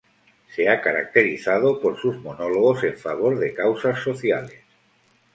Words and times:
Se 0.55 0.67
ha 0.67 0.81
caracterizado 0.81 1.79
por 1.79 1.95
sus 2.01 2.17
monólogos 2.17 2.83
en 2.85 2.97
favor 2.97 3.37
de 3.37 3.53
causas 3.53 3.99
sociales. 4.01 4.63